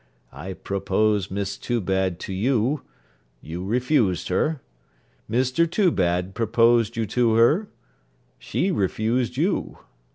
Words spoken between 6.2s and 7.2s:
proposed you